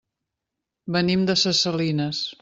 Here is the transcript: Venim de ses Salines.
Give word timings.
Venim 0.95 1.25
de 1.31 1.35
ses 1.41 1.59
Salines. 1.67 2.23